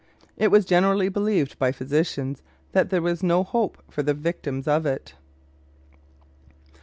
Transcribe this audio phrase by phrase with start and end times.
[0.35, 4.87] It was generally believed by physicians that there was no hope for the victims of
[4.87, 5.13] it.